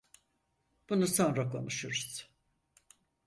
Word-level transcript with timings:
Bunu 0.89 1.07
sonra 1.07 1.49
konuşuruz. 1.51 2.31